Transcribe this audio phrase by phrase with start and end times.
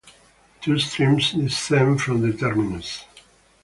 [0.61, 3.03] Two streams descend from the terminus.